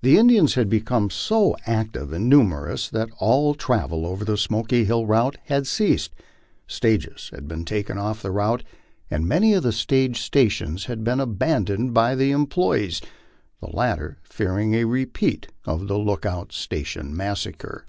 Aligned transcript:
The 0.00 0.16
Indians 0.16 0.54
had 0.54 0.70
become 0.70 1.10
so 1.10 1.54
active 1.66 2.14
and 2.14 2.30
numerous 2.30 2.88
that 2.88 3.10
all 3.18 3.54
travel 3.54 4.06
over 4.06 4.24
the 4.24 4.32
S 4.32 4.46
joky 4.46 4.86
Hill 4.86 5.04
route 5.04 5.36
had 5.48 5.66
ceased; 5.66 6.14
stages 6.66 7.28
had 7.30 7.46
been 7.46 7.66
taken 7.66 7.98
off 7.98 8.22
the 8.22 8.30
route, 8.30 8.64
and 9.10 9.28
many 9.28 9.52
of 9.52 9.62
the 9.62 9.72
stage 9.72 10.18
stations 10.18 10.86
had 10.86 11.04
been 11.04 11.20
abandoned 11.20 11.92
by 11.92 12.14
the 12.14 12.30
employees, 12.30 13.02
the 13.60 13.68
latter 13.68 14.16
fearing 14.22 14.72
a 14.72 14.84
repe 14.84 15.18
tion 15.42 15.54
of 15.66 15.88
the 15.88 15.98
Lookout 15.98 16.52
Station 16.54 17.14
massacre. 17.14 17.84